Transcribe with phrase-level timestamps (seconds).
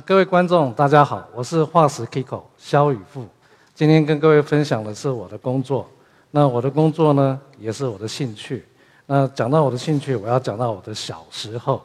[0.00, 3.26] 各位观众，大家好，我是化石 Kiko 肖宇富，
[3.74, 5.88] 今天跟各位分享的是我的工作。
[6.32, 8.64] 那我的工作呢，也是我的兴趣。
[9.06, 11.80] 那讲到我的兴趣，我要讲到我的小时候。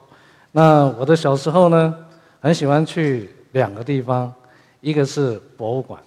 [0.52, 1.94] 那我的小时候呢，
[2.40, 4.34] 很喜欢去两个地方，
[4.82, 6.02] 一个是博物馆，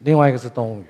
[0.00, 0.86] 另外一个是动物园。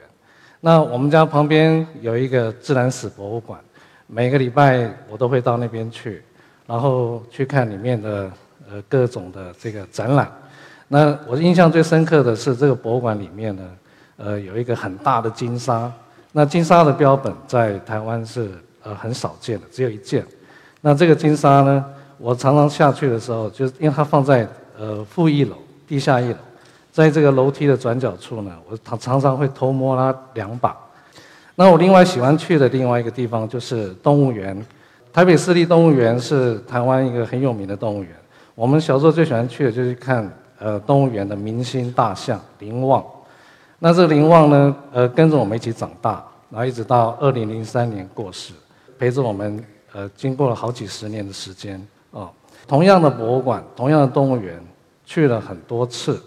[0.60, 3.60] 那我们家旁边有一个自然史博物馆，
[4.08, 6.24] 每个礼拜我都会到那边去，
[6.66, 8.30] 然后去看里面的。
[8.72, 10.30] 呃，各种的这个展览，
[10.86, 13.62] 那我印象最深刻的是这个博物馆里面呢，
[14.16, 15.90] 呃，有一个很大的金沙。
[16.30, 18.48] 那金沙的标本在台湾是
[18.84, 20.24] 呃很少见的，只有一件。
[20.80, 21.84] 那这个金沙呢，
[22.18, 24.46] 我常常下去的时候，就是因为它放在
[24.78, 25.56] 呃负一楼、
[25.88, 26.38] 地下一楼，
[26.92, 30.76] 在这个楼梯的转角处呢，我常常常会偷摸它两把。
[31.56, 34.64] 那我另外喜欢去的另外一个地方就是动物园，
[35.12, 38.12] 台北市立动物园是台湾一个很有名的动物园。
[38.60, 43.02] 我们小时候最喜欢去的就是看呃动物园的明星大象林旺，
[43.78, 48.52] 那这个林旺呢，呃跟着我们一起长大，然后一直到二零零三年过世，
[48.98, 51.80] 陪着我们呃经过了好几十年的时间
[52.12, 52.30] 啊。
[52.68, 54.62] 同样的博物馆，同样的动物园，
[55.06, 56.22] 去了很多次，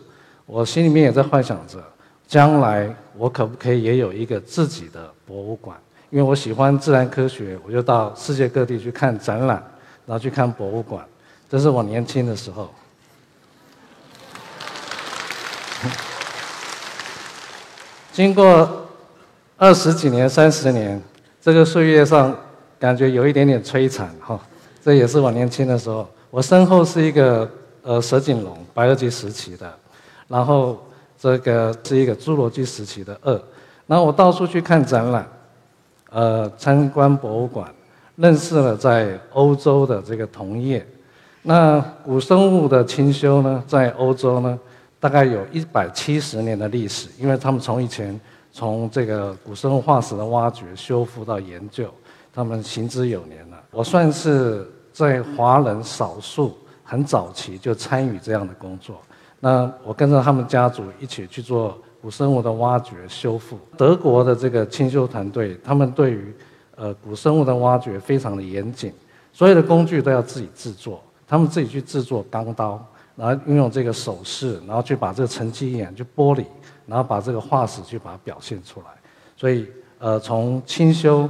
[0.48, 1.78] 我心里面也在幻想着，
[2.26, 5.78] 将来我可不可以也有一个自己的博物馆？
[6.10, 9.64] 因为我喜欢自然科学，我就到世界各地去看展览，
[10.08, 11.06] 然后去看博物馆。
[11.54, 12.68] 这是我年轻的时候，
[18.12, 18.88] 经过
[19.56, 21.00] 二十几年、三十年，
[21.40, 22.36] 这个岁月上
[22.80, 24.40] 感觉有一点点摧残哈。
[24.84, 26.10] 这也是我年轻的时候。
[26.32, 27.48] 我身后是一个
[27.84, 29.72] 呃蛇颈龙，白垩纪时期的，
[30.28, 30.84] 然后
[31.20, 33.40] 这个是一个侏罗纪时期的鳄。
[33.86, 35.28] 然后我到处去看展览，
[36.10, 37.72] 呃，参观博物馆，
[38.16, 40.84] 认识了在欧洲的这个同业。
[41.46, 44.58] 那古生物的清修呢，在欧洲呢，
[44.98, 48.18] 大概有一百七十年的历史，因为他们从以前
[48.54, 51.94] 从这个古生物化石的挖掘、修复到研究，
[52.34, 53.62] 他们行之有年了。
[53.72, 59.02] 我算是在华人少数很早期就参与这样的工作。
[59.42, 63.60] 那我跟着他们家族一起去做古生物的挖掘、修复。
[63.76, 66.34] 德国的这个清修团队，他们对于
[66.78, 68.94] 呃古生物的挖掘非常的严谨，
[69.34, 71.04] 所有的工具都要自己制作。
[71.34, 72.80] 他们自己去制作钢刀，
[73.16, 76.46] 然后运用这个手势，然后去把这个沉积岩去剥离，
[76.86, 78.86] 然后把这个化石去把它表现出来。
[79.36, 79.66] 所以，
[79.98, 81.28] 呃，从清修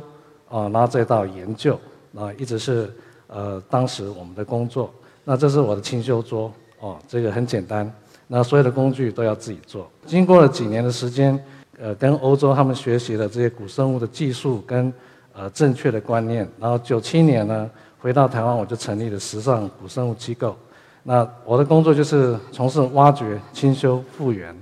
[0.49, 1.79] 啊，然后再到研究
[2.17, 2.93] 啊，一直是
[3.27, 4.93] 呃当时我们的工作。
[5.23, 7.89] 那这是我的清修桌哦，这个很简单。
[8.27, 9.89] 那所有的工具都要自己做。
[10.05, 11.41] 经过了几年的时间，
[11.79, 14.93] 呃，跟欧洲他们学习了这些古生物的技术跟
[15.31, 16.45] 呃正确的观念。
[16.59, 17.69] 然后九七年呢。
[18.03, 20.57] 回到台湾，我就成立了时尚古生物机构。
[21.03, 24.53] 那我的工作就是从事挖掘、清修、复原、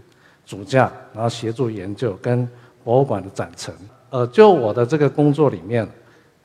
[0.46, 2.48] 主架，然后协助研究跟
[2.84, 3.74] 博物馆的展陈。
[4.12, 5.90] 呃，就我的这个工作里面，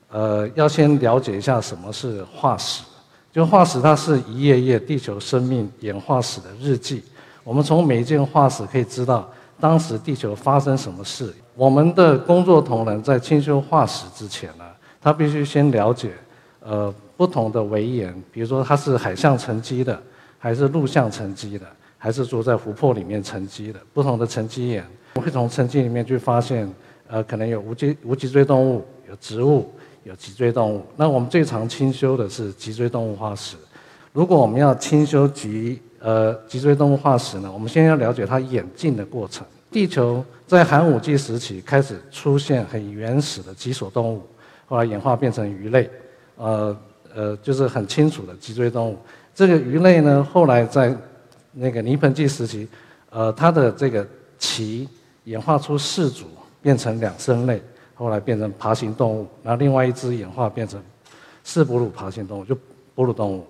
[0.08, 2.82] 呃，要先了解一下什么是化石。
[3.30, 7.04] 就化石，它是一页页地球生命演化史的日记。
[7.44, 9.30] 我们从每一件化石可以知道
[9.60, 11.30] 当时地球发生什么事。
[11.54, 14.64] 我们的工作同仁在清修化石之前呢，
[14.98, 16.12] 他必须先了解。
[16.68, 20.02] 呃，不同的围岩，比如说它是海象沉积的，
[20.36, 21.64] 还是陆相沉积的，
[21.96, 24.84] 还是住在湖泊里面沉积的，不同的沉积岩，
[25.14, 26.68] 我会从沉积里面去发现，
[27.06, 29.70] 呃，可能有无脊无脊椎动物，有植物，
[30.02, 30.82] 有脊椎动物。
[30.96, 33.56] 那我们最常清修的是脊椎动物化石。
[34.12, 39.46] 如果我们要清修脊呃脊椎动物化石呢，我们先要了解它演进的过程。
[39.70, 44.22] 地球在寒武纪时期开始出现很原始的脊索动物，
[44.66, 45.88] 后来演化变成鱼类。
[46.36, 46.76] 呃
[47.14, 48.98] 呃，就是很清楚的脊椎动物。
[49.34, 50.94] 这个鱼类呢，后来在
[51.52, 52.68] 那个泥盆纪时期，
[53.10, 54.06] 呃，它的这个
[54.38, 54.88] 鳍
[55.24, 56.26] 演化出四足，
[56.62, 57.62] 变成两生类，
[57.94, 59.26] 后来变成爬行动物。
[59.42, 60.82] 然后另外一只演化变成
[61.42, 62.56] 四哺乳爬行动物，就
[62.94, 63.46] 哺乳动物。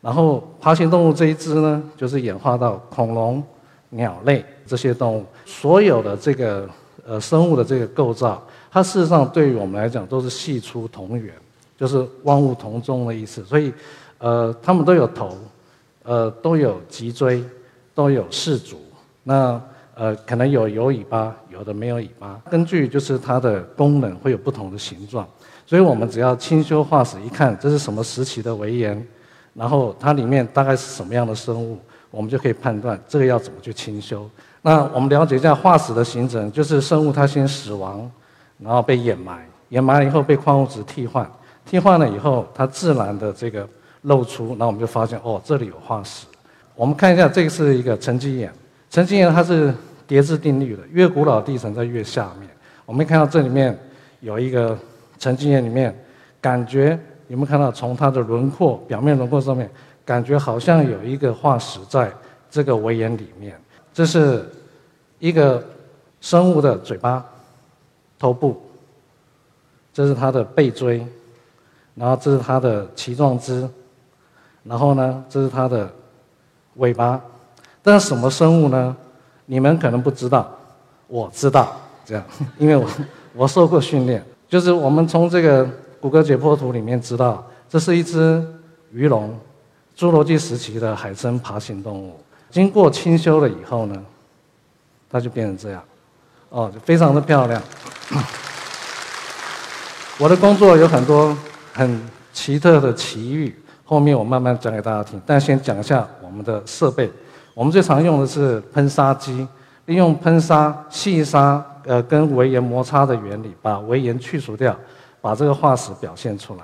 [0.00, 3.42] 然后爬行动物这一只呢，就是演化到恐龙、
[3.90, 5.24] 鸟类这些动物。
[5.44, 6.68] 所有的这个
[7.04, 8.40] 呃生物的这个构造，
[8.70, 11.34] 它事实上对于我们来讲都是系出同源。
[11.78, 13.72] 就是万物同宗的意思，所以，
[14.18, 15.38] 呃，他们都有头，
[16.02, 17.40] 呃，都有脊椎，
[17.94, 18.76] 都有四足，
[19.22, 19.62] 那
[19.94, 22.40] 呃，可能有有尾巴，有的没有尾巴。
[22.50, 25.24] 根据就是它的功能会有不同的形状，
[25.64, 29.06] 所以我们只要清修化石，一看这是什么时期的围岩，
[29.54, 31.78] 然后它里面大概是什么样的生物，
[32.10, 34.28] 我们就可以判断这个要怎么去清修。
[34.62, 38.10] 那我们了解一下化石的形成，就是生物它先死亡，
[38.58, 41.28] 然后被掩埋，掩埋了以后被矿物质替换。
[41.68, 43.68] 替换了以后，它自然的这个
[44.02, 46.26] 露出，那我们就发现哦，这里有化石。
[46.74, 48.50] 我们看一下，这个是一个沉积岩，
[48.88, 49.74] 沉积岩它是
[50.06, 52.48] 叠字定律的，越古老地层在越下面。
[52.86, 53.78] 我们看到这里面
[54.20, 54.78] 有一个
[55.18, 55.94] 沉积岩里面，
[56.40, 59.68] 感觉有没有看到从它的轮廓、表面轮廓上面，
[60.06, 62.10] 感觉好像有一个化石在
[62.50, 63.60] 这个围岩里面。
[63.92, 64.48] 这是
[65.18, 65.62] 一个
[66.20, 67.22] 生物的嘴巴、
[68.18, 68.58] 头部，
[69.92, 71.04] 这是它的背椎，
[71.98, 73.68] 然后这是它的鳍状肢，
[74.62, 75.90] 然后呢，这是它的
[76.76, 77.20] 尾巴。
[77.82, 78.96] 但是什么生物呢？
[79.46, 80.50] 你们可能不知道，
[81.06, 81.76] 我知道。
[82.04, 82.24] 这样，
[82.56, 82.88] 因为我
[83.34, 85.68] 我受过训练，就是我们从这个
[86.00, 88.42] 骨骼解剖图里面知道，这是一只
[88.92, 89.38] 鱼龙，
[89.96, 92.18] 侏罗纪时期的海生爬行动物。
[92.50, 94.02] 经过清修了以后呢，
[95.10, 95.82] 它就变成这样，
[96.48, 97.62] 哦，就非常的漂亮。
[100.18, 101.36] 我的工作有很多
[101.78, 102.00] 很
[102.32, 103.54] 奇特的奇遇，
[103.84, 105.22] 后面我慢慢讲给大家听。
[105.24, 107.08] 但先讲一下我们的设备，
[107.54, 109.46] 我们最常用的是喷砂机，
[109.86, 111.64] 利用喷砂、细砂。
[111.84, 114.76] 呃，跟围岩摩擦的原理，把围岩去除掉，
[115.22, 116.60] 把这个化石表现出来。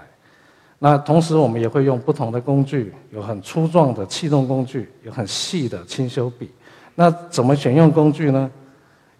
[0.78, 6.50] 那同时，我们也会用不同的工具，有很粗壮的气动工具，有很细的清修笔。
[6.94, 8.50] 那怎么选用工具呢？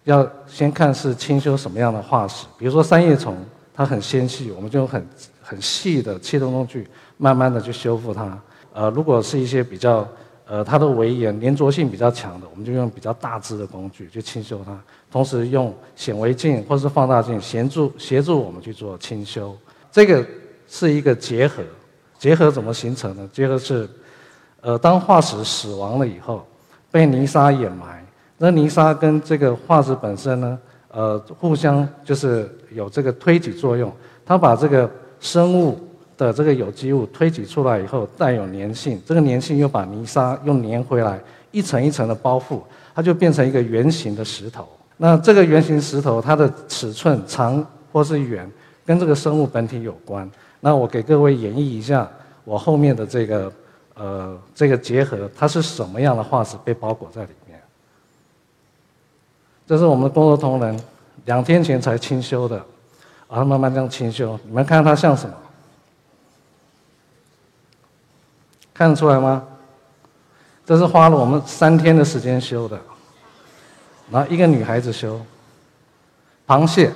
[0.03, 2.45] 要先看是清修什么样的化石。
[2.55, 3.35] 比如说三叶虫，
[3.73, 5.03] 它很纤细，我们就用很
[5.45, 6.87] 很细的切动工具，
[7.17, 8.37] 慢慢的去修复它。
[8.73, 10.07] 呃，如果是一些比较。
[10.47, 14.79] 呃，它的围岩粘着性比较强的，我们就用比较大支的工具去清修它，
[15.11, 19.57] 同时用显微镜或是放大镜协助协助我们去做清修。
[19.91, 20.23] 这个
[20.67, 21.63] 是一个结合，
[22.19, 23.27] 结合怎么形成呢？
[23.33, 23.89] 结合是，
[24.61, 26.45] 呃，当化石死亡了以后，
[26.91, 28.05] 被泥沙掩埋，
[28.37, 30.59] 那泥沙跟这个化石本身呢，
[30.89, 33.91] 呃，互相就是有这个推挤作用，
[34.23, 34.87] 它把这个
[35.19, 35.79] 生物。
[36.17, 41.19] 的这个有机物推挤出来以后带有粘性，这个粘性又把泥沙又粘回来，
[41.51, 42.61] 一层一层的包覆，
[42.93, 44.65] 它就变成一个圆形的石头。
[44.95, 48.49] 那这个圆形石头它的尺寸长或是圆，
[48.85, 50.31] 跟这个生物本体有关。
[50.61, 52.09] 那我给各位演绎一下
[52.45, 53.51] 我后面的这个
[53.95, 57.59] 呃这个结合，它是什么样的化石被包裹在里面？
[59.67, 60.79] 这是我们工作同仁
[61.25, 62.63] 两天前才清修的，
[63.29, 65.35] 然后慢慢这样清修，你们看它像什么？
[68.73, 69.43] 看得出来吗？
[70.65, 72.79] 这是花了我们三天的时间修的，
[74.11, 75.21] 然后一个女孩子修，
[76.47, 76.91] 螃蟹，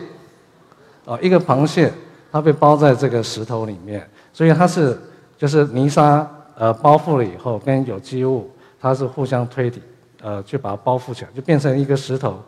[1.05, 1.93] 哦，一个螃蟹，
[2.31, 4.99] 它被包在这个石头里面，所以它是
[5.37, 8.51] 就是泥沙呃包覆了以后，跟有机物
[8.81, 9.81] 它是互相推抵，
[10.21, 12.43] 呃，去把它包覆起来，就变成一个石头，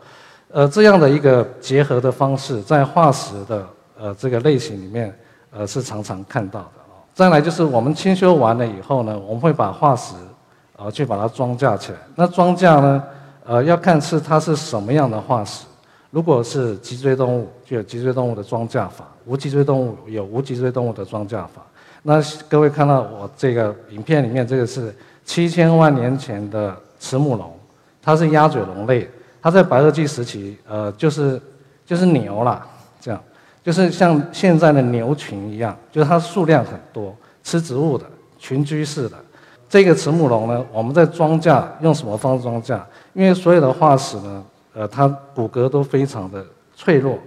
[0.54, 3.66] 呃，这样的一个结合的方式，在化石的
[3.98, 5.10] 呃这个类型里面，
[5.50, 7.00] 呃是常常看到的哦。
[7.14, 10.14] 再来就是我们清修完了以后呢，我们会把化石，
[10.76, 11.98] 呃，去把它装架起来。
[12.14, 13.02] 那装架呢，
[13.46, 15.64] 呃，要看是它是什么样的化石。
[16.10, 21.62] 如果是脊椎动物，就有脊椎动物的装架法；无脊椎动物有无脊椎动物的装架法。
[22.02, 24.94] 那各位看到我这个影片里面，这个是
[25.24, 27.58] 七千万年前的慈母龙，
[28.02, 29.08] 它是鸭嘴龙类，
[29.42, 31.42] 它在白垩纪时期，呃，就是
[31.84, 32.64] 就是牛啦，
[33.00, 33.20] 这样。
[33.64, 38.04] 就是像现在的牛群一样，就是它数量很多，吃植物的，
[38.38, 39.16] 群居式的。
[39.68, 42.84] 这个慈母龙呢，我们在装架用什么方式装架？
[43.14, 44.44] 因为所有的化石呢，
[44.74, 46.44] 呃，它骨骼都非常的
[46.74, 47.18] 脆弱。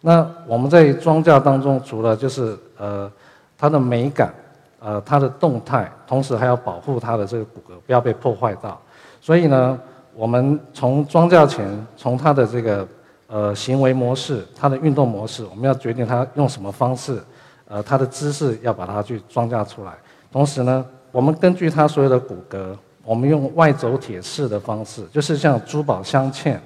[0.00, 3.10] 那我们在装架当中，除了就是呃
[3.56, 4.32] 它的美感，
[4.78, 8.80] 呃它的动态，同时还要保护它的这个骨骼不要被破坏到。
[9.20, 9.78] 所以呢，
[10.18, 11.64] 我们从装架前，
[11.96, 12.86] 从它的这个。
[13.30, 17.22] 呃，行为模式，它的运动模式，我们要决定它用什么方式，
[17.66, 19.92] 呃，它的姿势要把它去装架出来。
[20.32, 20.82] 同时呢，
[21.12, 26.56] 我们根据它所有的骨骼，我们用外轴铁式的方式，就是像珠宝镶嵌，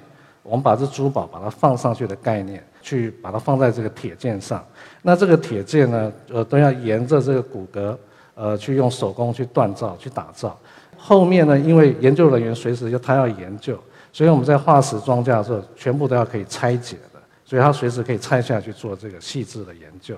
[0.41, 4.65] 我们把这珠宝把它放上去的概念，去把它放在这个铁件上。
[5.01, 7.93] 那这个铁件呢，呃，都要沿着这个骨骼，
[8.35, 10.57] 呃，去用手工去锻造、去打造。
[11.05, 13.77] 后面呢，因为研究人员随时就他要研究。
[14.13, 20.15] 所以我们在化石装架的时候，全部都要可以拆解的，所以他随时可以拆下去做这个细致的研究。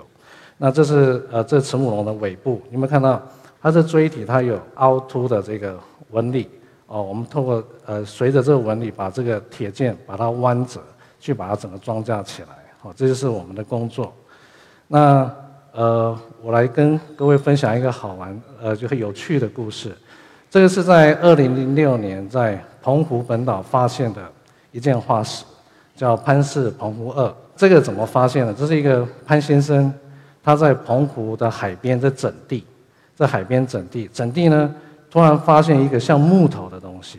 [0.58, 3.20] 那这是呃，这慈母龙的尾部，你们看到
[3.60, 5.76] 它的椎体它有凹凸的这个
[6.10, 6.48] 纹理
[6.86, 7.02] 哦。
[7.02, 10.80] 我们透过呃，随着这个纹理，把这个铁件把它弯折，
[11.18, 12.48] 去把它整个装架起来。
[12.78, 14.14] 好，这就是我们的工作。
[14.86, 15.28] 那
[15.72, 19.96] 呃，我来跟各位分享一个好玩呃，就很有趣的故事。
[20.56, 22.58] 这个是在二零零六年在。
[22.82, 24.22] 澎湖本岛发现的
[24.70, 25.44] 一件化石，
[25.94, 27.34] 叫潘氏澎湖二。
[27.54, 28.54] 这个怎么发现的？
[28.54, 29.92] 这是一个潘先生，
[30.42, 32.64] 他在澎湖的海边在整地，
[33.14, 34.08] 在海边整地。
[34.14, 34.74] 整地呢，
[35.10, 37.18] 突然发现一个像木头的东西，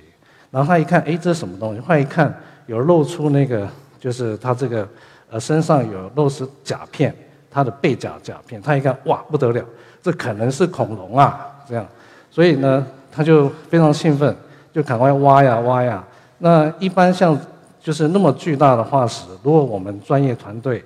[0.50, 1.82] 然后他一看，哎，这是什么东西？
[1.82, 2.34] 后来一看，
[2.66, 3.68] 有露出那个，
[4.00, 4.88] 就是他这个
[5.30, 7.14] 呃身上有露出甲片，
[7.52, 8.60] 他的背甲甲片。
[8.60, 9.64] 他一看，哇，不得了，
[10.02, 11.46] 这可能是恐龙啊！
[11.68, 11.86] 这样，
[12.32, 14.36] 所以呢，他就非常兴奋，
[14.74, 16.04] 就赶快挖呀挖呀。
[16.38, 17.38] 那一般像
[17.82, 20.84] 就是那么巨大的化石，如果我们专业团队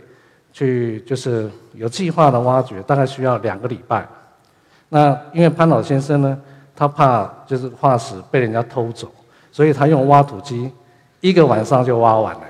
[0.54, 4.08] 去就是有计划的挖掘，大概需要两个礼拜。
[4.90, 6.38] 那因为潘老先生呢，
[6.76, 9.12] 他怕就是化石被人家偷走，
[9.52, 10.72] 所以他用挖土机，
[11.20, 12.42] 一个晚上就挖完了，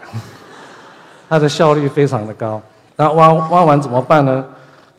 [1.30, 2.62] 他的效率非常的高。
[2.96, 4.46] 那挖挖完怎么办呢？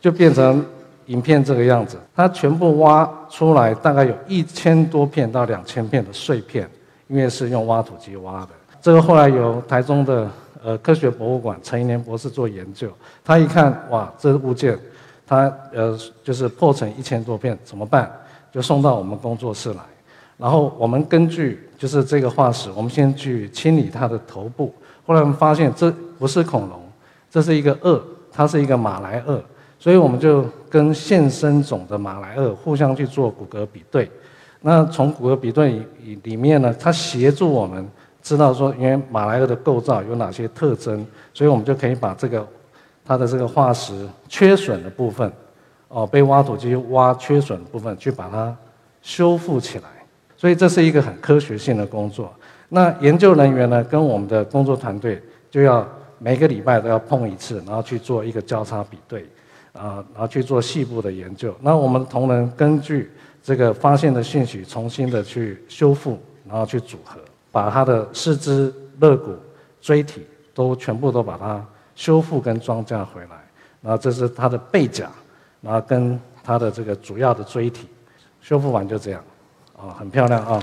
[0.00, 0.64] 就变成
[1.12, 1.96] 影片这个样子。
[2.16, 6.68] 他全部挖出来，大概有一千多片到两千片的碎片。
[7.08, 8.48] 因为是用挖土机挖的，
[8.80, 10.30] 这个后来由台中的
[10.64, 12.90] 呃科学博物馆陈一年博士做研究，
[13.22, 14.78] 他一看哇，这物件，
[15.26, 18.10] 他呃就是破成一千多片，怎么办？
[18.50, 19.80] 就送到我们工作室来，
[20.38, 24.72] 然后我们根据就是这个化石，我们先去清理它的头部，
[25.06, 26.80] 后来我们发现这不是恐龙，
[27.30, 28.02] 这是一个鳄，
[28.32, 29.42] 它是一个马来鳄，
[29.82, 34.08] 所以我们就跟现生种的马来鳄互相去做骨骼比对。
[34.60, 35.84] 那从骨骼比对
[36.22, 37.84] 里面呢，它协助我们
[38.22, 42.46] 知道说，因为马来鳄的构造有哪些特征，所以我们就可以把这个
[43.04, 45.32] 它的这个化石缺损的部分，
[45.88, 48.56] 哦，被挖土机挖缺损的部分去把它
[49.02, 49.84] 修复起来。
[50.36, 52.32] 所以这是一个很科学性的工作。
[52.68, 55.20] 那研究人员呢，跟我们的工作团队
[55.50, 55.84] 就要
[56.20, 59.26] 每个礼拜都要碰一次，然后去做一个交叉比对，
[59.72, 61.54] 啊，然后去做细部的研究。
[61.60, 63.10] 那我们同仁根据。
[63.44, 66.16] 这个发现的信息重新的去修复，
[66.48, 67.18] 然后去组合，
[67.50, 69.34] 把它的四肢、肋骨、
[69.80, 70.24] 椎体
[70.54, 71.60] 都全部都把它
[71.96, 73.30] 修复跟装架回来。
[73.80, 75.10] 然后这是它的背甲，
[75.60, 77.88] 然后跟它的这个主要的椎体
[78.40, 79.20] 修复完就这样，
[79.76, 80.62] 啊，很漂亮啊。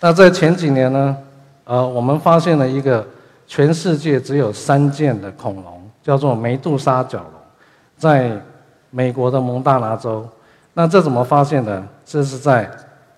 [0.00, 1.16] 那在前几年呢，
[1.62, 3.06] 呃，我们发现了一个
[3.52, 7.32] 全世界只有三件的恐龙，叫做梅杜莎角龙，
[7.98, 8.40] 在。
[8.94, 10.28] 美国的蒙大拿州，
[10.74, 11.82] 那这怎么发现的？
[12.04, 12.70] 这是在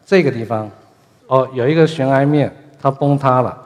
[0.06, 0.70] 这个地方，
[1.26, 3.60] 哦，有一个悬崖面，它崩塌了，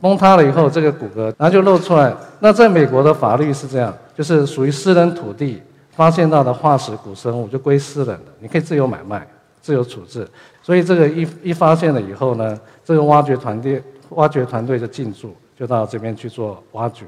[0.00, 2.10] 崩塌了以后，这个骨骼然后就露出来。
[2.38, 9.26] 那在美国的法律是这样，就是属于私人土地发现到的化石古生物就归私人的，你可以自由买卖、
[9.60, 10.26] 自由处置。
[10.62, 17.04] 所以这个一一发现了以后呢，这个挖掘团队挖掘团队就进驻，就到这边去做挖掘。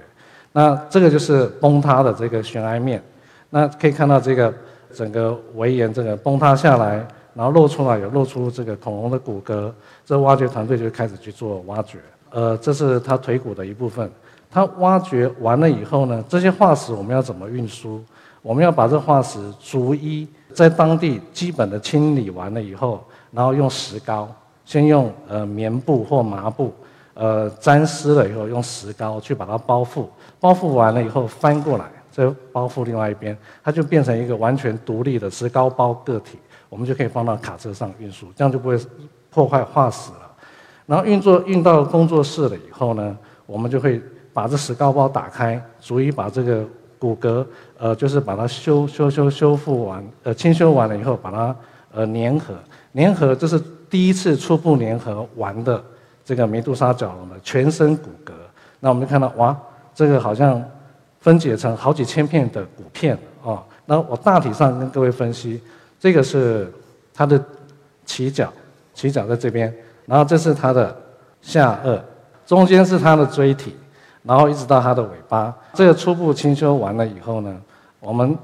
[0.52, 3.02] 那这个就是崩塌的这个悬崖面。
[3.48, 4.52] 那可以看到这个
[4.92, 9.72] 整个围岩这个崩塌下来，然后露出来有露出这个恐龙的骨骼，
[10.04, 11.98] 这挖掘团队就开始去做挖掘。
[12.28, 14.10] 呃，这是它腿骨的一部分。
[14.50, 18.04] 它挖掘完了以后呢，这些化石我们要怎么运输？
[18.42, 24.28] 我们要把这化石逐一在当地基本的清理完了以后，然后用石膏，
[24.66, 26.70] 先用呃棉布或麻布，
[27.14, 30.06] 呃沾湿了以后用石膏去把它包覆，
[30.40, 31.84] 包覆完了以后翻过来。
[32.14, 36.36] 再包覆另外一边，它就变成一个完全独立的石膏包个体，
[36.68, 38.78] 我们就可以放到卡车上运输，这样就不会
[39.30, 40.30] 破坏化石了。
[40.84, 43.16] 然后运作运到工作室了以后呢，
[43.46, 43.98] 我们就会
[44.30, 46.66] 把这石膏包打开，逐一把这个
[46.98, 47.46] 骨骼，
[47.78, 51.56] 呃，就是把它修修修修复完，呃，清修完了以后，把它
[51.94, 52.54] 呃粘合，
[52.94, 55.82] 粘合这是第一次初步粘合完的
[56.24, 58.32] 这个梅杜莎角龙的全身骨骼。
[58.80, 59.56] 那我们就看到，哇，
[59.94, 60.62] 这个好像。
[61.22, 65.62] 分解成好几千片的骨片啊，那我大体上跟各位分析，
[66.00, 66.68] 这个是
[67.14, 67.40] 它的
[68.04, 68.52] 鳍角，
[68.92, 69.72] 鳍角在这边，
[70.04, 70.92] 然后这是它的
[71.40, 72.00] 下颚，
[72.44, 73.76] 中间是它的椎体，
[74.24, 75.56] 然后一直到它的尾巴。
[75.74, 77.56] 这个初步清修完了以后呢，
[78.00, 78.36] 我们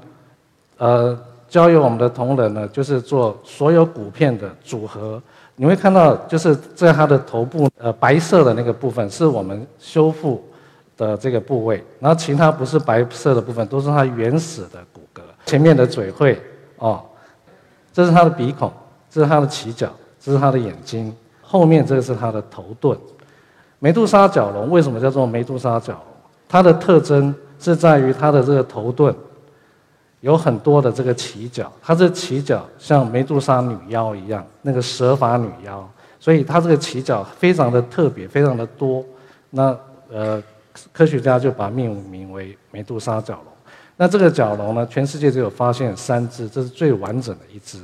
[0.77, 1.19] 呃
[1.49, 5.21] 交由我们的同仁呢，就是做所有骨片的组合。
[5.61, 10.41] 你会看到，就是在它的头部呃白色的那个部分，是我们修复。
[10.99, 15.21] 的这个部位，然后其他不是白色的部分，都是它原始的骨骼。
[15.45, 16.37] 前面的嘴喙，
[16.75, 17.01] 哦，
[17.93, 18.69] 这是它的鼻孔，
[19.09, 19.89] 这是它的鳍角，
[20.19, 21.15] 这是它的眼睛。
[21.41, 22.99] 后面这个是它的头盾。
[23.79, 26.03] 梅杜莎角龙为什么叫做梅杜莎角龙？
[26.49, 29.15] 它的特征是在于它的这个头盾
[30.21, 39.03] 有很多的这个鳍角，它这鳍角像梅杜莎女妖一样，那个蛇发女妖，所以它这个鳍角非常的特别，非常的多。
[39.49, 39.77] 那
[40.11, 40.41] 呃。
[40.93, 43.53] 科学家就把命名为梅杜莎角龙。
[43.97, 47.79] 那这个角龙呢，全世界只有发现三只，这是最完整的一只。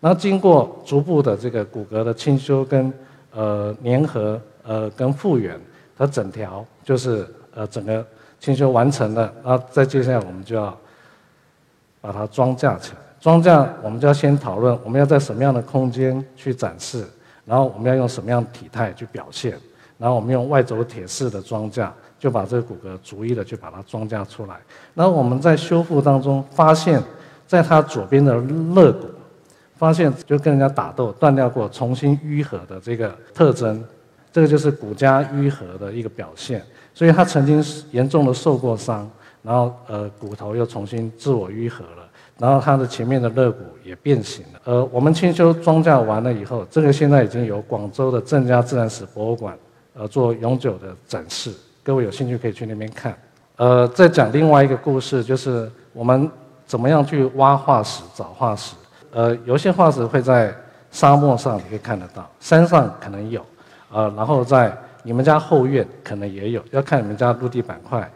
[0.00, 2.92] 然后经过逐步的这个骨骼的清修跟
[3.32, 5.58] 呃粘合呃跟复原，
[5.98, 8.06] 它整条就是呃整个
[8.38, 9.32] 清修完成了。
[9.42, 10.78] 然后再接下来我们就要
[12.06, 12.98] 把它装架起来。
[13.20, 17.04] 装架我们就要先讨论我们要在什么样的空间去展示，
[17.44, 19.58] 然后我们要用什么样的体态去表现，
[19.98, 24.56] 然后我们用外轴铁式的装架就把这个骨骼逐一的去把它装架出来。
[24.94, 27.02] 然后我们在修复当中发现，
[27.46, 29.06] 在它左边的肋骨，
[29.76, 33.82] 发现就跟人家打斗断掉过，重新愈合的这个特征，
[34.30, 36.62] 这个就是骨架愈合的一个表现。
[36.94, 39.10] 所以他曾经严重的受过伤，
[39.46, 44.60] 然后呃骨头又重新自我愈合了，然后它的前面的肋骨也变形了。
[44.64, 49.56] 呃，我们清修庄稼完了以后，这个现在已经由广州的郑家自然史博物馆
[49.94, 51.52] 呃做永久的展示，
[51.84, 53.16] 各位有兴趣可以去那边看。
[53.54, 56.28] 呃，再讲另外一个故事，就是我们
[56.66, 58.74] 怎么样去挖化石、找化石。
[59.12, 60.52] 呃，有些化石会在
[60.90, 63.40] 沙漠上你可以看得到，山上可能有，
[63.92, 64.76] 呃，然后在。
[65.02, 68.10] 你们家后院可能也有，要看你们家陆地板块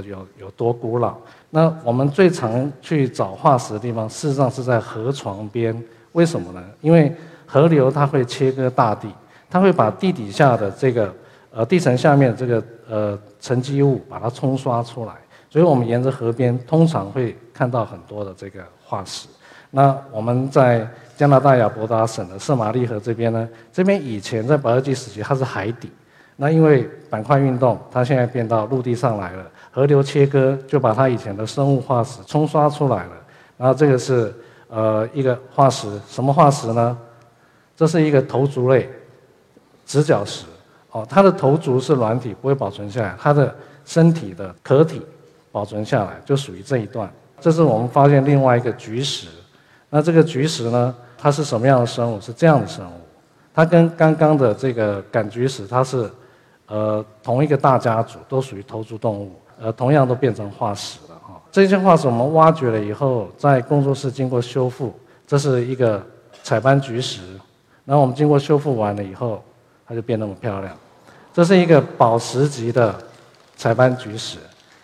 [0.00, 1.14] 有有多古老。
[1.50, 5.76] 那我们最常去找化石的地方，事实上是在河床边。
[6.12, 6.62] 为什么呢？
[6.80, 7.14] 因为
[7.46, 9.08] 河流它会切割大地，
[9.50, 11.14] 它会把地底下的这个
[11.50, 15.12] 呃地层下面这个呃沉积物把它冲刷出来。
[15.50, 19.28] 所以我们沿着河边通常会看到很多的这个化石。
[19.70, 25.90] 那我们在加拿大亚伯达省的圣玛丽河这边呢，这边以前在白垩纪时期它是海底。
[26.36, 33.12] 那因为板块运动，它现在变到陆地上来了，河流切割就把它以前的生物化石冲刷出来了。
[33.58, 34.34] 然后这个是
[34.68, 36.98] 呃一个化石，什么化石呢？
[37.76, 38.90] 这是一个头足类
[39.86, 40.46] 直角石，
[40.90, 45.02] 哦，它的头足是软体，不会保存下来，它的身体的壳体
[45.52, 47.08] 保存下来，就属于这一段。
[47.40, 49.28] 这是我们发现另外一个菊石，
[49.90, 52.20] 那这个菊石呢，它是什么样的生物？
[52.20, 53.00] 是这样的生物，
[53.54, 56.10] 它跟刚刚的这个杆菊石，它是。
[56.72, 61.38] 呃，同一个大家族都属于头足动物，呃，同样都变成化石了哈。
[61.50, 66.02] 这些化石我们挖掘了以后，在工作室经过修复，这是一个
[66.42, 67.20] 彩斑菊石，
[67.84, 69.44] 然后我们经过修复完了以后，
[69.86, 70.74] 它就变那么漂亮。
[71.34, 72.94] 这是一个宝石级的
[73.54, 74.38] 彩斑菊石，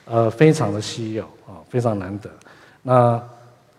[0.05, 2.29] 呃，非常的稀有啊，非常难得。
[2.83, 3.23] 那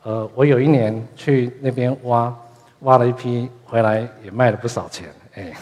[0.02, 2.36] 呃，我有一年去那边挖，
[2.80, 5.54] 挖了一批回来，也卖了不少钱，哎。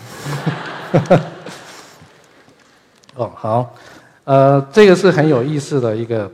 [3.17, 3.73] 哦，好，
[4.25, 6.31] 呃，这个是很有意思的一个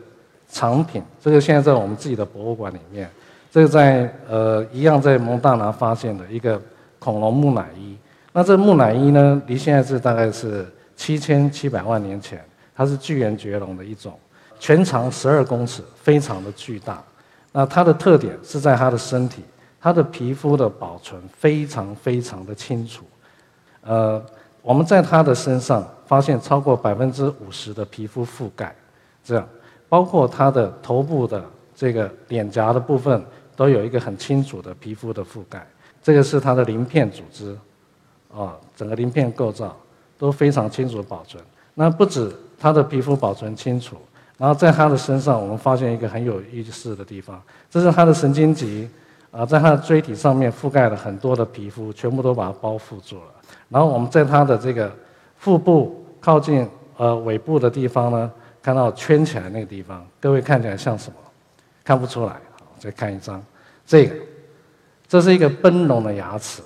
[0.49, 3.09] 藏品，这个现在在我们自己的博物馆里面，
[3.49, 6.61] 这个在呃一样在蒙大拿发现的一个
[6.99, 7.97] 恐龙木乃伊。
[8.33, 10.67] 那这木乃伊呢，离现在是大概是
[10.97, 12.43] 七千七百万年前，
[12.75, 14.19] 它是巨猿绝龙的一种，
[14.59, 17.01] 全长十二公尺，非常的巨大。
[17.53, 19.41] 那它的特点是在它的身体，
[19.79, 23.05] 它的皮肤的保存非常非常的清楚，
[23.85, 24.21] 呃。
[24.65, 28.75] 我们在它的身上发现超过百分之五十的皮肤覆盖，
[29.23, 29.49] 这样，
[29.89, 35.65] 包括它的头部的这个脸颊的部分都有一个很清楚的皮肤的覆盖。
[36.03, 37.57] 这个是它的鳞片组织，
[38.31, 39.75] 啊，整个鳞片构造
[40.15, 41.43] 都非常清楚保存。
[41.73, 43.97] 那不止它的皮肤保存清楚，
[44.37, 48.87] 然后在它的身上我们发现一个很有意思的地方，这是它的神经棘，
[49.31, 53.31] 啊，在它的椎体上面覆盖了很多的皮肤，全部都把它包覆住了。
[53.67, 54.91] 然后我们在它的这个
[55.37, 58.31] 腹部靠近呃尾部的地方呢，
[58.61, 61.15] 看到圈起来那个地方，各位看起来像什么？
[61.83, 62.31] 看不出来。
[62.31, 63.43] 好，再看一张，
[63.85, 64.15] 这个，
[65.05, 66.61] 这是一个奔龙的牙齿，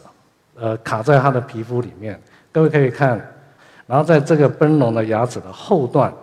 [0.53, 2.21] 呃，卡在它的皮肤里面。
[2.51, 3.19] 各位可以看，
[3.87, 6.13] 然后在这个奔龙的牙齿的后段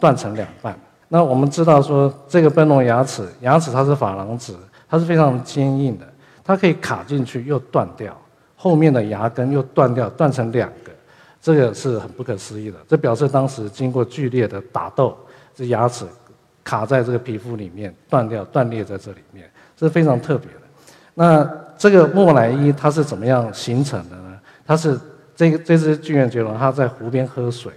[0.00, 0.76] 断成两半。
[1.06, 4.52] 那我们知道说，这个奔龙牙齿，牙齿它是珐琅质，
[4.88, 6.04] 它是非常坚硬的，
[6.42, 8.16] 它可以卡进去又断掉。
[8.56, 10.90] 后面的牙根又断掉，断成两个，
[11.40, 12.76] 这个是很不可思议的。
[12.88, 15.16] 这表示当时经过剧烈的打斗，
[15.54, 16.04] 这牙齿
[16.62, 20.60] 卡在这个皮肤里面断掉，断裂在这里面，这是非常特别的。
[21.14, 24.38] 那这个木乃伊它是怎么样形成的呢？
[24.66, 24.98] 它是
[25.34, 27.72] 这这只巨猿绝龙，它在湖边喝水，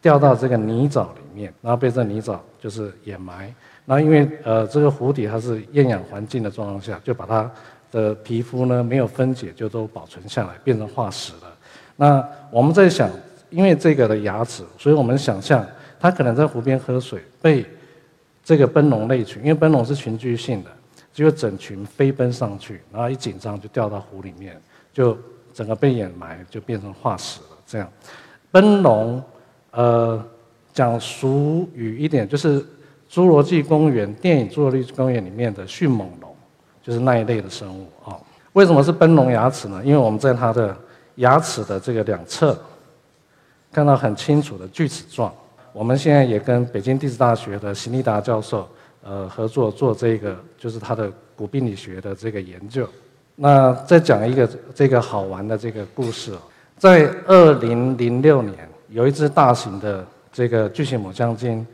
[0.00, 3.54] 掉到这个泥沼里面，然后被这泥沼就是掩埋。
[3.86, 7.50] 然后因为呃这个湖底它是厌氧环境的状况下，就把它。
[7.92, 11.49] 的皮肤呢没有分解就都保存下来变成化石了。
[12.00, 13.10] 那我们在想，
[13.50, 15.62] 因为这个的牙齿，所以我们想象
[16.00, 17.62] 它可能在湖边喝水，被
[18.42, 20.70] 这个奔龙类群，因为奔龙是群居性的，
[21.12, 24.58] 就整群飞奔上去，然后一紧张就掉到湖里面，
[24.94, 25.14] 就
[25.52, 27.58] 整个被掩埋，就变成化石了。
[27.66, 27.86] 这样，
[28.50, 29.22] 奔龙，
[29.72, 30.24] 呃，
[30.72, 32.62] 讲俗语一点，就是
[33.12, 36.34] 《侏罗纪公园》电影《侏罗纪公园》里面的迅猛龙。
[36.82, 38.16] 就是那一类的生物啊？
[38.54, 39.82] 为什么是奔龙牙齿呢？
[39.84, 40.74] 因为我们在它的
[41.16, 42.58] 牙齿的这个两侧
[43.72, 45.32] 看到很清楚的锯齿状。
[45.72, 48.68] 我们现在也跟北京地质大学的邢立达教授
[49.02, 52.88] 呃合作做这个，就是他的古病理学的这个研究。
[53.36, 56.32] 那再讲一个这个好玩的这个故事，
[56.76, 61.64] 在二零零六年，有一只大型的这个巨型抹香鲸，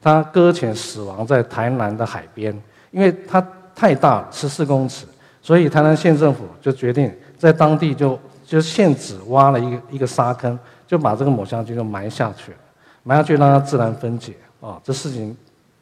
[0.00, 2.54] 它搁浅死亡在台南的海边，
[2.90, 5.06] 因为它太大，十四公尺，
[5.40, 12.58] 所以台南县政府就决定在当地就就是现址挖了一个一个沙坑，就把这个抹香鲸就埋下去了，
[13.02, 15.36] 埋下去让它自然分解，哦，这事情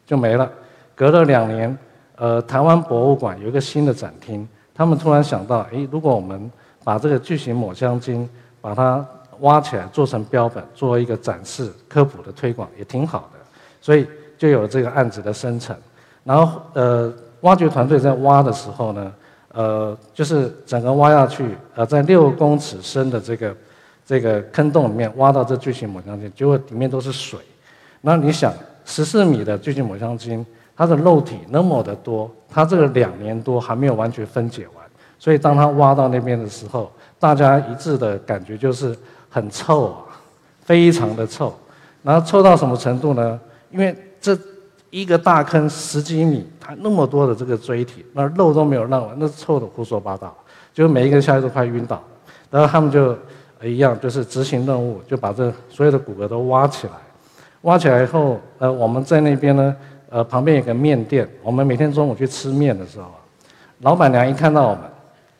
[0.07, 0.50] 就没了。
[0.94, 1.77] 隔了两年，
[2.16, 4.48] 呃，台湾博物馆有一个新的展厅。
[4.74, 6.50] 他们突然想到，诶，如果我们
[6.83, 8.29] 把这个巨型抹香鲸
[8.61, 9.07] 把它
[9.40, 13.38] 挖起来做成标本，作为一个展示、科普的推广，也挺好的。
[13.81, 14.07] 所以
[14.38, 15.77] 就有了这个案子的生成。
[16.24, 19.12] 然后，呃，挖掘团队在挖的时候呢，
[19.54, 23.56] 呃，就是整个挖下去，呃，在六公尺深的这个
[24.04, 27.38] 这个坑洞里面挖到这巨型抹香鲸，结果里面都是水。
[28.00, 28.52] 那你想，
[28.84, 30.44] 十四米的巨型抹香鲸？
[30.76, 34.84] 它的肉体那么的多，它这个两年多还没有完全分解完，
[35.20, 36.90] 所以当它挖到那边的时候，
[37.20, 38.98] 大家一致的感觉就是
[39.30, 39.98] 很臭啊，
[40.64, 41.54] 非常的臭。
[42.02, 43.40] 然后臭到什么程度呢？
[43.70, 44.36] 因为这
[44.94, 50.33] 一个大坑十几米，它那么多的这个锥体，那肉都没有让完，那臭的胡说八道，
[50.72, 52.00] 就每一个下去都快晕倒。
[52.48, 53.18] 然后他们就
[53.61, 56.92] 一样，就是执行任务，就把这所有的骨骼都挖起来。
[57.62, 59.74] 挖起来以后，呃，我们在那边呢。
[60.11, 63.11] 呃，旁边有个面店，我们每天中午去吃面的时候，
[63.80, 64.83] 老板娘一看到我们，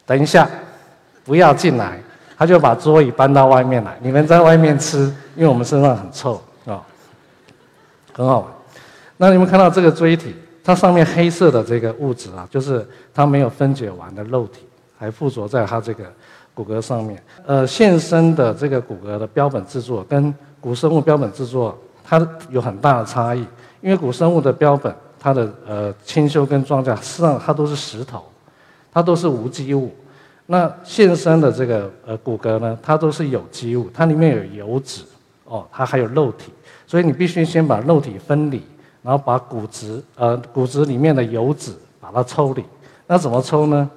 [0.05, 0.51] 等一下，
[1.23, 2.01] 不要进来，
[2.37, 6.83] 她就把桌椅搬到外面来，你们在外面吃，因为我们身上很臭啊，
[8.13, 8.49] 很好玩。
[9.17, 14.61] 那你们看到这个锥体，它上面黑色的这个物质啊，就是它没有分解完的肉体，
[14.99, 16.05] 还附着在它这个
[16.53, 17.23] 骨骼上面。
[17.47, 23.47] 呃，现生的这个骨骼的标本制作跟古生物标本制作，它有很大的差异。
[23.81, 28.25] 因为古生物的标本，它的呃清修跟装甲，实际上它都是石头，
[28.93, 29.95] 它都是无机物。
[30.47, 35.03] 那现生的这个呃骨骼呢，它都是有机物，它里面有油脂，
[35.45, 36.53] 哦，它还有肉体，
[36.87, 38.63] 所以你必须先把肉体分离，
[39.05, 42.65] 然后把骨质呃骨质里面的油脂把它抽离。
[43.07, 43.91] 那怎么抽呢？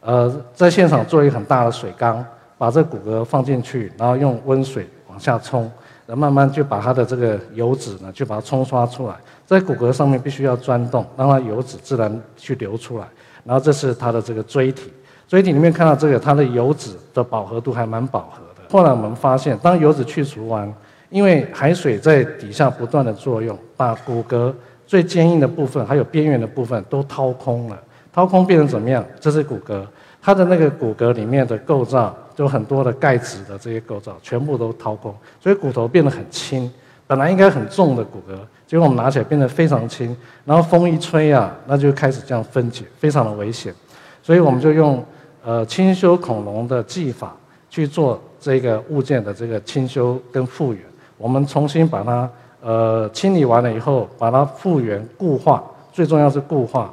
[0.00, 2.24] 呃，在现场做一个很大的水缸，
[2.56, 5.70] 把这骨骼放进去，然后用温水往下冲。
[6.06, 9.14] 然后慢慢就把它的这个油脂呢，就把它冲刷出来，
[9.46, 13.06] 在骨骼上面必须要钻洞，让它油脂自然去流出来。
[13.44, 14.92] 然后这是它的这个锥体，
[15.28, 18.68] 锥体里面看到这个，它的油脂的饱和度还蛮饱和的。
[18.70, 20.72] 后来我们发现，当油脂去除完，
[21.10, 24.52] 因为海水在底下不断的作用，把骨骼
[24.86, 27.78] 最坚硬的部分还有边缘的部分都掏空了，
[28.12, 29.04] 掏空变成怎么样？
[29.20, 29.84] 这是骨骼，
[30.22, 32.16] 它的那个骨骼里面的构造。
[32.36, 36.72] 有很多的钙质的这些构造全部都掏空，所以骨头变得很轻。
[37.06, 38.34] 本来应该很重的骨骼，
[38.66, 40.16] 结果我们拿起来变得非常轻。
[40.46, 43.74] 然后风一吹啊，那就开始这样分解，非常的危险。
[44.22, 45.04] 所以我们就用
[45.44, 47.36] 呃清修恐龙的技法
[47.68, 50.82] 去做这个物件的这个清修跟复原。
[51.20, 52.30] 我们重新把它
[52.62, 56.90] 呃清理完了以后，把它复原固化，最重要是固化。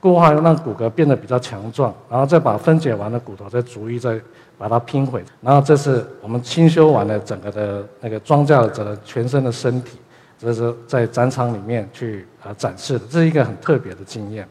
[0.00, 4.16] 固化让骨骼变得比较强壮，然后再把分解完的骨头再逐一再
[4.56, 9.98] 把它拼回，然后这是我们清修完了整个的那个装甲者的全身的身体，
[10.38, 14.46] 这是在展场里面去呃展示的，这是一个很特别的经验。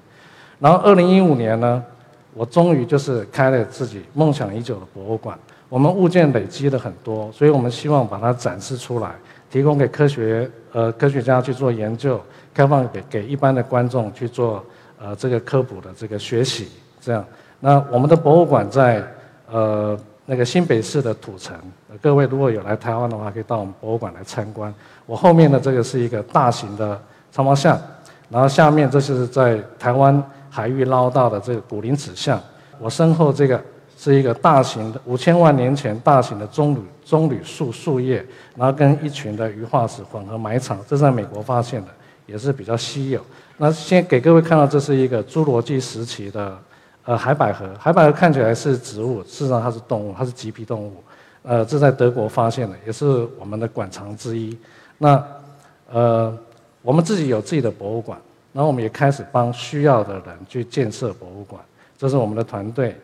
[0.60, 1.82] 然后二零一五年呢，
[2.34, 5.40] 我终于就是开了自己梦想已久的博物馆。
[5.70, 9.12] 我们物件累积了很多，所以我们希望把它展示出来，
[9.50, 12.20] 提供给科学呃科学家去做研究，
[12.54, 14.64] 开放给给一般的观众去做。
[15.00, 17.24] 呃，这个科普的这个学习，这样，
[17.60, 19.06] 那我们的博物馆在
[19.48, 21.56] 呃那个新北市的土城，
[22.02, 24.74] 各位如果有来台湾的话，可以到我们博物馆来参观。
[25.06, 27.00] 我后面的这个是一个大型的
[27.32, 27.80] 长毛象，
[28.28, 32.42] 然后下面这是在台湾海域捞到的这个古灵齿象。
[32.80, 33.64] 我身后这个
[33.98, 38.24] 是一个大型的五千万年前大型的棕榈棕榈树树叶，
[38.56, 41.88] 然后跟一群的鱼化石混合埋藏，这是在美国发现的，
[42.28, 43.20] 也是比较稀有。
[43.58, 46.56] 那先给各位看到，这是一个侏罗纪时期的，
[47.06, 47.68] 呃，海百合。
[47.80, 51.04] 海百合看起来是植物，事实上它是动物，它是棘皮动物。
[51.42, 54.56] 呃，这在德国发现的，也是我们的馆藏之一。
[55.00, 55.26] 那，
[55.92, 56.38] 呃，
[56.84, 58.20] 我们自己有自己的博物馆，
[58.54, 61.60] 然后我们也开始帮需要的人去建设博物馆。
[61.98, 62.96] 这是我们的团队。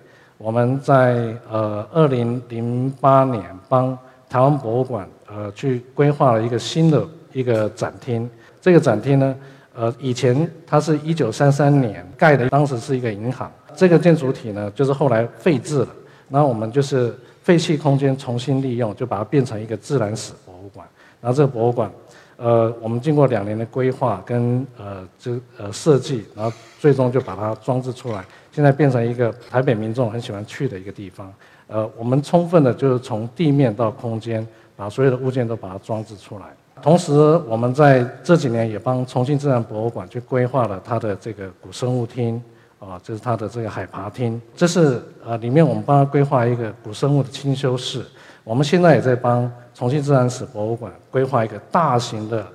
[0.43, 3.97] 我们在呃二零零八年帮
[4.29, 8.29] 台湾博物馆呃去规划了一个新的一个展厅。
[8.60, 9.34] 这个展厅呢。
[9.75, 13.51] 呃，以前它是一九三三年盖的，当时是一个银行。
[13.75, 15.88] 这个建筑体呢，就是后来废置了。
[16.29, 20.86] 然后我们就是废弃空间重新利用，就把它变成一个自然史博物馆。
[21.19, 21.91] 然后这个博物馆，
[22.37, 31.31] 呃，我们经过两年的规划跟呃这呃设计，然后最终就把它装置出来，现在变成一个台北民众很喜欢去的一个地方。
[31.67, 36.45] 呃，我们充分的就是从地面到空间，把所有的物件都把它装置出来。
[36.81, 37.13] 同时，
[37.47, 42.41] 我们在这几年也帮重庆自然博物馆去规划了它的这个古生物厅，
[42.79, 44.41] 啊，这是它的这个海爬厅。
[44.55, 48.03] 这是呃里面我们帮它规划一个古生物的清修室。
[48.43, 52.45] 我们现在也在帮重庆自然史博物馆规划一个大型的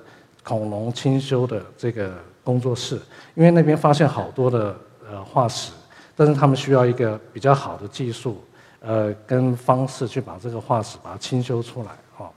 [0.43, 2.11] 恐龙清修的这个
[2.43, 2.99] 工作室，
[3.35, 4.75] 因为那边发现好多的
[5.09, 5.71] 呃化石，
[6.15, 8.41] 但是他们需要一个比较好的技术，
[8.79, 12.29] 呃，跟方式去把这个化石把它清修出来，哦，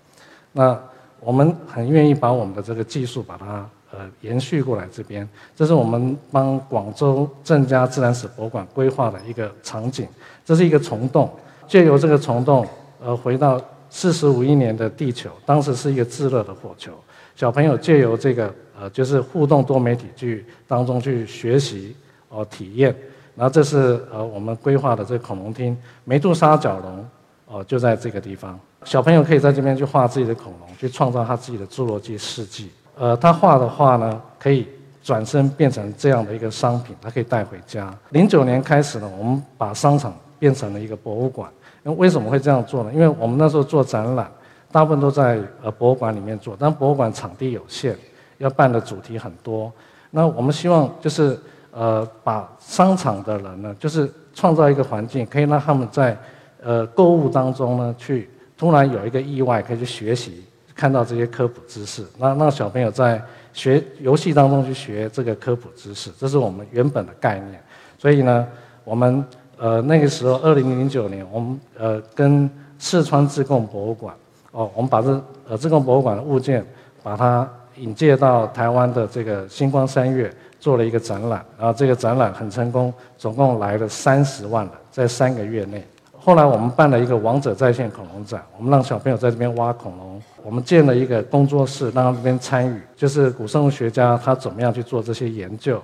[0.53, 0.79] 那
[1.21, 10.09] 我们很愿意把我们的这个技术把它呃延续过来这边，这是我们帮广州郑家自然史博物馆规划的一个场景，
[10.45, 11.31] 这是一个虫洞，
[11.69, 12.67] 借由这个虫洞。
[13.05, 13.61] 呃，回到
[13.95, 16.93] 四十五亿年的地球，当时是一个炙热的火球。
[17.37, 21.95] 小朋友借由这个呃，就是互动多媒体剧当中去学习
[22.31, 22.97] 哦体验。
[23.37, 27.07] 然后这是呃我们规划的这个恐龙厅，梅杜莎角龙
[27.47, 28.59] 哦就在这个地方。
[28.85, 32.71] 小朋友可以在这边去画自己的恐龙，去创造他自己的侏罗纪世纪。
[32.99, 34.67] 呃，他画的画呢，可以
[35.03, 37.95] 转身变成这样的一个商品，他可以带回家。
[38.11, 41.51] 零九年开始呢，我们把商场变成了一个博物馆。
[41.85, 42.93] 那为什么会这样做呢？
[42.95, 44.31] 因为我们那时候做展览，
[44.71, 47.97] 大部分都在呃博物馆里面做，但博物馆场地有限，
[48.39, 49.73] 要办的主题很多。
[50.11, 51.37] 那我们希望就是
[51.73, 56.17] 呃把商场的人呢，就是创造一个环境，可以让他们在
[56.63, 60.45] 呃购物当中呢，去突然有一个意外，可以去学习，
[60.77, 63.21] 看到这些科普知识，让让小朋友在
[63.53, 67.61] 学游戏当中去学这个科普知识，这是我们原本的概念。
[67.99, 68.47] 所以呢，
[68.85, 69.25] 我们。
[69.63, 74.13] 呃，那个时候，二零零九年，我们呃跟四川自贡博物馆，
[74.51, 76.67] 哦，我们把这呃自贡博物馆的物件，
[77.01, 85.87] 把它引介到台湾的这个星光三月做了一个展览，然后这个展览很成功，总共来了三十万人，在三个月内。
[86.19, 95.81] 后来我们办了一个王者在线恐龙展，我们让小朋友在这边挖恐龙，我们建了一个工作室，让他这边参与，就是古生物学家他怎么样去做这些研究，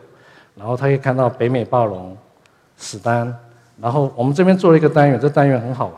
[0.57, 2.17] 然后他可以看到北美暴龙、
[2.77, 3.33] 史丹。
[3.81, 5.95] 然后我们这边做了一个单元，这单元很好玩，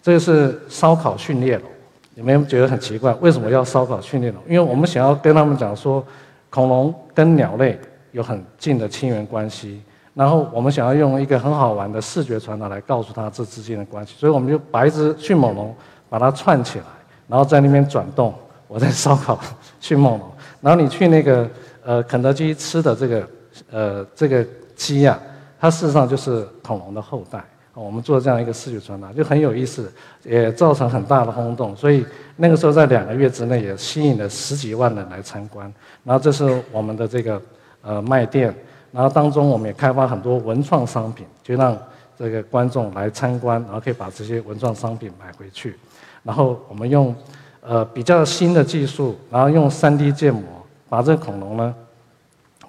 [0.00, 1.68] 这个是烧烤训练龙。
[2.14, 4.42] 你们觉得很奇怪，为什么要烧烤训练龙？
[4.48, 6.04] 因为我们想要跟他们讲说，
[6.50, 7.78] 恐龙跟鸟类
[8.12, 9.80] 有很近的亲缘关系，
[10.14, 15.74] 然后我们想要用一个很好玩的视觉传达来告诉他这之间的关系，所以我们就把一只迅猛龙
[16.08, 16.84] 把它串起来，
[17.28, 18.34] 然后在那边转动，
[18.66, 19.38] 我在烧烤
[19.80, 20.28] 迅猛龙，
[20.60, 21.48] 然后你去那个
[21.84, 23.28] 呃肯德基吃的这个
[23.70, 25.16] 呃这个鸡呀。
[25.60, 27.42] 它事实上就是恐龙的后代，
[27.74, 29.92] 我们做这样一个视觉传达就很有意思，
[30.24, 31.74] 也造成很大的轰动。
[31.76, 32.04] 所以
[32.36, 35.72] 那个时候在两个月之内也吸引了十几万人来参观。
[36.04, 37.40] 然后这是我们的这个
[37.82, 38.54] 呃卖店，
[38.92, 41.76] 然后当中我们也开发很多文创商品，就让
[42.18, 45.76] 这个观众来参观，然后可以把这些文创商品买回去。
[46.22, 47.14] 然后我们用
[47.60, 50.42] 呃比较新的技术，然后用 3D 建模
[50.88, 51.74] 把这个恐龙呢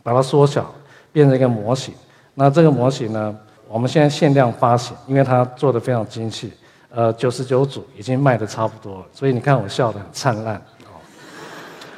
[0.03, 0.73] 把它缩小，
[1.11, 1.93] 变成一个模型。
[2.39, 3.35] 那这个模型呢，
[3.67, 6.53] 我们现在限量发行，因为它做的非常精细，
[6.89, 10.55] 呃，九十九组已经卖的差不多了，所以你看我笑得很灿烂。
[10.55, 10.95] 哦，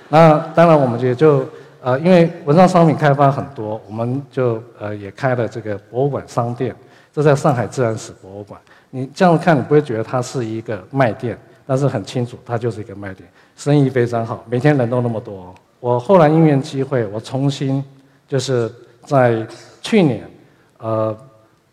[0.09, 1.45] 那当然我们也就
[1.83, 6.75] 呃，因为文创商品开发很多，我们就呃也开了这个博物馆商店，
[7.13, 8.59] 这在上海自然史博物馆。
[8.89, 15.53] 你这样看，你不会觉得它是一个卖店，但是很清楚，它就是一个卖店，生意非常好，每天人都那么多。
[15.79, 17.83] 我后来因缘机会，我重新
[18.27, 18.67] 就是
[19.05, 19.45] 在。
[19.81, 20.29] 去年，
[20.77, 21.15] 呃，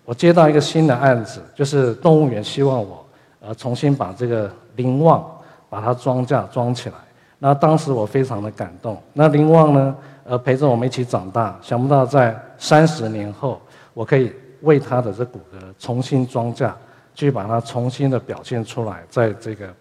[0.04, 3.04] 我接到一个新的案子，就是动物园希望我，
[3.40, 5.24] 呃，重新把这个林旺
[5.68, 6.94] 把它装架装起来。
[7.38, 9.00] 那当时我非常的感动。
[9.12, 13.60] 那林旺呢，呃，陪着我们一起长大，想不到在三十年后，
[13.94, 16.76] 我可以为他的这骨骼重新装架，
[17.14, 19.74] 去把它重新的表现出来，在这个，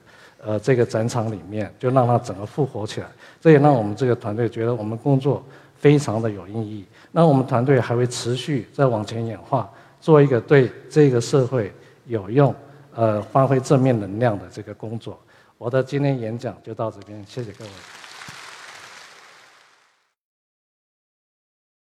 [0.46, 3.08] 呃，这个展场里面，就让它整个复活起来。
[3.42, 5.42] 这也让我们这个团队觉得我们工作
[5.78, 6.86] 非常的有意义。
[7.12, 11.74] 那我们团队还会持续再往前演化，做一个对这个社会
[12.06, 12.54] 有用、
[12.94, 15.20] 呃，发挥正面能量的这个工作。
[15.58, 17.72] 我的今天演讲就到这边，谢谢各位。